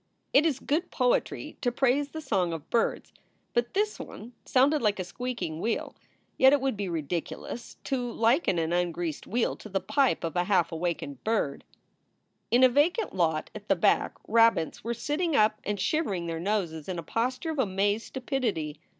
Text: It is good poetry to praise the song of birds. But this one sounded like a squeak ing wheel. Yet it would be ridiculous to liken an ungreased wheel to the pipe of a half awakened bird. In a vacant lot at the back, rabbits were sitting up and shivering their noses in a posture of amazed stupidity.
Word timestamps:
It 0.33 0.47
is 0.47 0.57
good 0.57 0.89
poetry 0.89 1.57
to 1.61 1.71
praise 1.71 2.09
the 2.09 2.21
song 2.21 2.53
of 2.53 2.67
birds. 2.71 3.13
But 3.53 3.75
this 3.75 3.99
one 3.99 4.33
sounded 4.45 4.81
like 4.81 4.97
a 4.97 5.03
squeak 5.03 5.43
ing 5.43 5.59
wheel. 5.61 5.95
Yet 6.39 6.53
it 6.53 6.59
would 6.59 6.75
be 6.75 6.89
ridiculous 6.89 7.77
to 7.83 8.11
liken 8.11 8.57
an 8.57 8.73
ungreased 8.73 9.27
wheel 9.27 9.55
to 9.57 9.69
the 9.69 9.79
pipe 9.79 10.23
of 10.23 10.35
a 10.35 10.45
half 10.45 10.71
awakened 10.71 11.23
bird. 11.23 11.63
In 12.49 12.63
a 12.63 12.67
vacant 12.69 13.13
lot 13.13 13.51
at 13.53 13.67
the 13.67 13.75
back, 13.75 14.15
rabbits 14.27 14.83
were 14.83 14.95
sitting 14.95 15.35
up 15.35 15.59
and 15.63 15.79
shivering 15.79 16.25
their 16.25 16.39
noses 16.39 16.89
in 16.89 16.97
a 16.97 17.03
posture 17.03 17.51
of 17.51 17.59
amazed 17.59 18.07
stupidity. 18.07 18.79